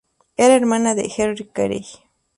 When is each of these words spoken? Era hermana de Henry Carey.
Era 0.35 0.55
hermana 0.55 0.95
de 0.95 1.13
Henry 1.15 1.45
Carey. 1.45 1.85